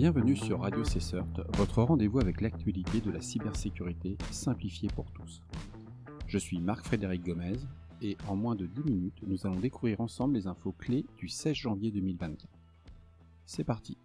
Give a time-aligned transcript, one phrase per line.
[0.00, 1.26] Bienvenue sur Radio Cessert,
[1.58, 5.42] votre rendez-vous avec l'actualité de la cybersécurité simplifiée pour tous.
[6.26, 7.58] Je suis Marc-Frédéric Gomez
[8.00, 11.54] et en moins de 10 minutes, nous allons découvrir ensemble les infos clés du 16
[11.54, 12.48] janvier 2024.
[13.44, 13.98] C'est parti.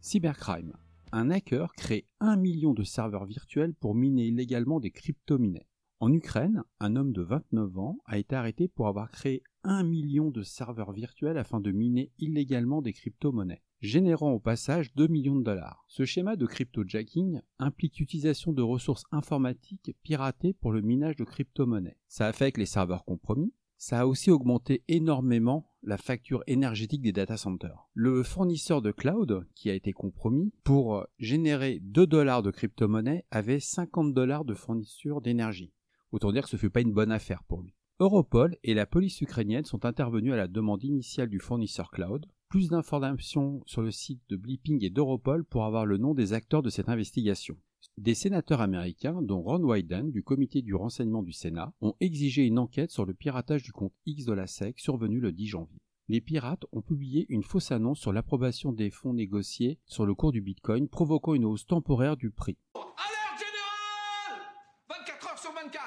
[0.00, 0.72] Cybercrime.
[1.12, 5.68] Un hacker crée 1 million de serveurs virtuels pour miner illégalement des crypto-monnaies.
[6.00, 10.30] En Ukraine, un homme de 29 ans a été arrêté pour avoir créé 1 million
[10.30, 15.42] de serveurs virtuels afin de miner illégalement des crypto-monnaies générant au passage 2 millions de
[15.42, 15.84] dollars.
[15.88, 21.98] Ce schéma de crypto-jacking implique l'utilisation de ressources informatiques piratées pour le minage de crypto-monnaies.
[22.06, 27.36] Ça affecte les serveurs compromis, ça a aussi augmenté énormément la facture énergétique des data
[27.36, 27.88] centers.
[27.94, 33.58] Le fournisseur de cloud, qui a été compromis, pour générer 2 dollars de crypto-monnaie, avait
[33.58, 35.72] 50 dollars de fourniture d'énergie.
[36.12, 37.74] Autant dire que ce ne fut pas une bonne affaire pour lui.
[37.98, 42.68] Europol et la police ukrainienne sont intervenus à la demande initiale du fournisseur cloud plus
[42.68, 46.68] d'informations sur le site de Blipping et d'Europol pour avoir le nom des acteurs de
[46.68, 47.56] cette investigation.
[47.96, 52.58] Des sénateurs américains, dont Ron Wyden du comité du renseignement du Sénat, ont exigé une
[52.58, 55.78] enquête sur le piratage du compte X de la SEC survenu le 10 janvier.
[56.08, 60.32] Les pirates ont publié une fausse annonce sur l'approbation des fonds négociés sur le cours
[60.32, 62.58] du Bitcoin, provoquant une hausse temporaire du prix.
[62.74, 64.42] Alerte générale
[64.90, 65.80] 24 heures sur 24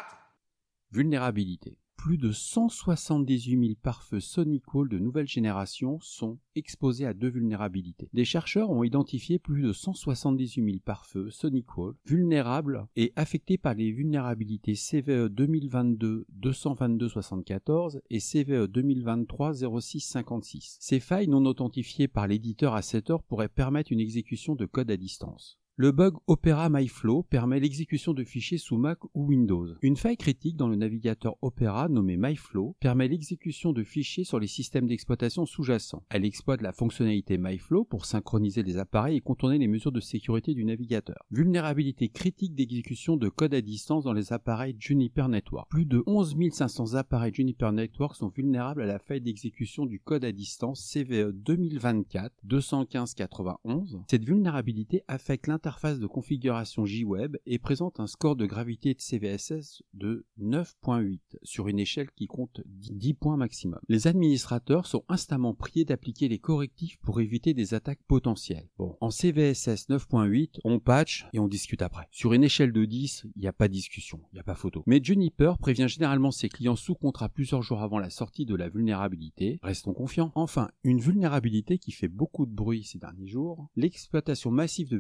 [0.90, 7.30] Vulnérabilité plus de 178 000 pare-feux Sonic Wall de nouvelle génération sont exposés à deux
[7.30, 8.10] vulnérabilités.
[8.14, 13.74] Des chercheurs ont identifié plus de 178 000 pare-feux Sonic Wall vulnérables et affectés par
[13.74, 20.78] les vulnérabilités CVE 2022-222-74 et CVE 2023-06-56.
[20.80, 24.92] Ces failles non authentifiées par l'éditeur à cette heure pourraient permettre une exécution de code
[24.92, 25.60] à distance.
[25.78, 29.68] Le bug Opera MyFlow permet l'exécution de fichiers sous Mac ou Windows.
[29.82, 34.48] Une faille critique dans le navigateur Opera nommé MyFlow permet l'exécution de fichiers sur les
[34.48, 36.06] systèmes d'exploitation sous-jacents.
[36.10, 40.54] Elle exploite la fonctionnalité MyFlow pour synchroniser les appareils et contourner les mesures de sécurité
[40.54, 41.18] du navigateur.
[41.30, 45.70] Vulnérabilité critique d'exécution de code à distance dans les appareils Juniper Network.
[45.70, 50.24] Plus de 11 500 appareils Juniper Network sont vulnérables à la faille d'exécution du code
[50.24, 54.04] à distance CVE 2024 21591.
[54.08, 59.02] Cette vulnérabilité affecte l'interface interface de configuration JWeb et présente un score de gravité de
[59.02, 63.80] CVSS de 9.8 sur une échelle qui compte 10 points maximum.
[63.90, 68.70] Les administrateurs sont instamment priés d'appliquer les correctifs pour éviter des attaques potentielles.
[68.78, 72.08] Bon, en CVSS 9.8, on patch et on discute après.
[72.12, 74.84] Sur une échelle de 10, il n'y a pas discussion, il n'y a pas photo.
[74.86, 78.70] Mais Juniper prévient généralement ses clients sous contrat plusieurs jours avant la sortie de la
[78.70, 79.60] vulnérabilité.
[79.64, 80.32] Restons confiants.
[80.36, 84.98] Enfin, une vulnérabilité qui fait beaucoup de bruit ces derniers jours, l'exploitation massive de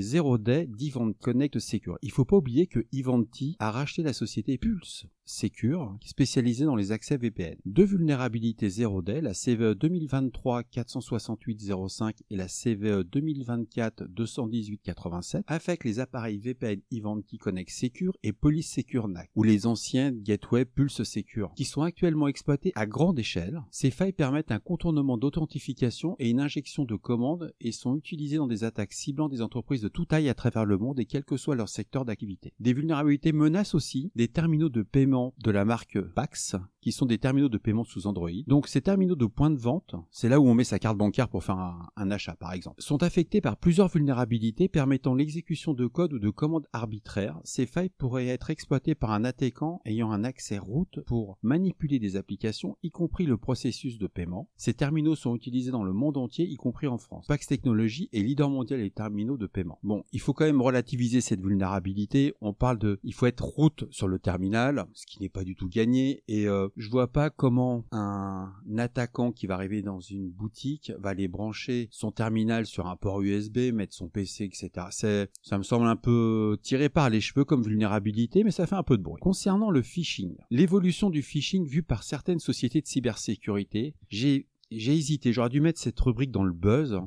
[0.00, 1.98] 0 day d'Event Connect Secure.
[2.02, 6.92] Il faut pas oublier que Ivanti a racheté la société Pulse Secure, spécialisée dans les
[6.92, 7.56] accès VPN.
[7.64, 15.44] Deux vulnérabilités 0 day, la CVE 2023 468 05 et la CVE 2024 218 87,
[15.48, 20.64] affectent les appareils VPN Ivanti Connect Secure et Police Secure NAC, ou les anciens Gateway
[20.64, 23.60] Pulse Secure, qui sont actuellement exploités à grande échelle.
[23.72, 28.46] Ces failles permettent un contournement d'authentification et une injection de commandes et sont utilisées dans
[28.46, 31.36] des attaques ciblant des entreprises de toute taille à travers le monde et quel que
[31.36, 32.52] soit leur secteur d'activité.
[32.60, 36.56] Des vulnérabilités menacent aussi des terminaux de paiement de la marque Pax,
[36.86, 38.30] qui sont des terminaux de paiement sous Android.
[38.46, 41.28] Donc ces terminaux de point de vente, c'est là où on met sa carte bancaire
[41.28, 41.58] pour faire
[41.96, 46.30] un, achat par exemple, sont affectés par plusieurs vulnérabilités permettant l'exécution de codes ou de
[46.30, 47.40] commandes arbitraires.
[47.42, 52.14] Ces failles pourraient être exploitées par un attaquant ayant un accès route pour manipuler des
[52.14, 54.48] applications, y compris le processus de paiement.
[54.56, 57.26] Ces terminaux sont utilisés dans le monde entier, y compris en France.
[57.26, 59.80] Pax Technologies est leader mondial des terminaux de paiement.
[59.82, 62.32] Bon, il faut quand même relativiser cette vulnérabilité.
[62.40, 65.56] On parle de, il faut être route sur le terminal, ce qui n'est pas du
[65.56, 66.22] tout gagné.
[66.28, 71.10] Et euh, je vois pas comment un attaquant qui va arriver dans une boutique va
[71.10, 74.86] aller brancher son terminal sur un port USB, mettre son PC, etc.
[74.90, 78.74] C'est, ça me semble un peu tiré par les cheveux comme vulnérabilité, mais ça fait
[78.74, 79.20] un peu de bruit.
[79.20, 85.32] Concernant le phishing, l'évolution du phishing vue par certaines sociétés de cybersécurité, j'ai j'ai hésité,
[85.32, 87.00] j'aurais dû mettre cette rubrique dans le buzz,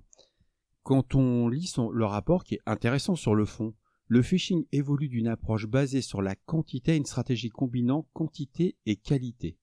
[0.84, 3.74] quand on lit son, le rapport qui est intéressant sur le fond,
[4.12, 8.96] le phishing évolue d'une approche basée sur la quantité à une stratégie combinant quantité et
[8.96, 9.60] qualité.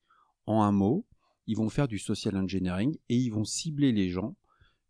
[0.47, 1.05] En un mot,
[1.49, 4.37] ils vont faire du social engineering et ils vont cibler les gens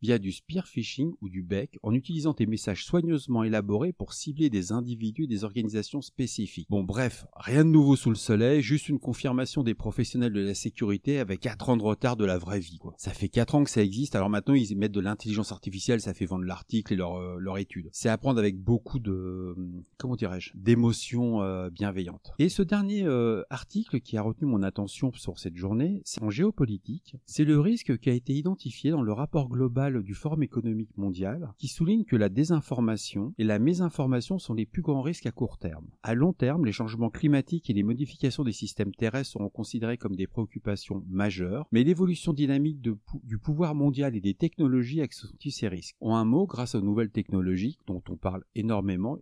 [0.02, 4.50] via du spear phishing ou du bec en utilisant des messages soigneusement élaborés pour cibler
[4.50, 6.68] des individus et des organisations spécifiques.
[6.70, 10.54] Bon bref, rien de nouveau sous le soleil, juste une confirmation des professionnels de la
[10.54, 12.94] sécurité avec 4 ans de retard de la vraie vie quoi.
[12.98, 16.14] Ça fait 4 ans que ça existe, alors maintenant ils mettent de l'intelligence artificielle, ça
[16.14, 17.88] fait vendre l'article et leur, euh, leur étude.
[17.92, 19.54] C'est à prendre avec beaucoup de
[19.96, 22.32] comment dirais-je, d'émotions euh, bienveillantes.
[22.38, 26.30] Et ce dernier euh, article qui a retenu mon attention sur cette journée, c'est en
[26.30, 30.96] géopolitique, c'est le risque qui a été identifié dans le rapport global du Forum économique
[30.96, 35.32] mondial qui souligne que la désinformation et la mésinformation sont les plus grands risques à
[35.32, 35.86] court terme.
[36.02, 40.16] À long terme, les changements climatiques et les modifications des systèmes terrestres seront considérés comme
[40.16, 45.96] des préoccupations majeures, mais l'évolution dynamique du pouvoir mondial et des technologies accentue ces risques.
[46.00, 49.18] En un mot, grâce aux nouvelles technologies dont on parle énormément,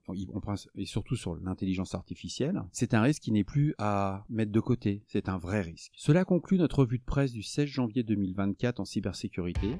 [0.76, 5.02] et surtout sur l'intelligence artificielle, c'est un risque qui n'est plus à mettre de côté,
[5.08, 5.92] c'est un vrai risque.
[5.94, 9.76] Cela conclut notre revue de presse du 16 janvier 2024 en cybersécurité.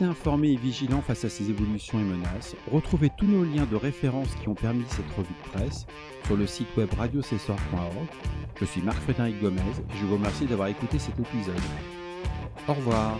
[0.00, 2.54] Informés et vigilants face à ces évolutions et menaces.
[2.70, 5.86] Retrouvez tous nos liens de référence qui ont permis cette revue de presse
[6.26, 8.08] sur le site web radiocessor.org.
[8.58, 11.60] Je suis Marc-Frédéric Gomez et je vous remercie d'avoir écouté cet épisode.
[12.68, 13.18] Au revoir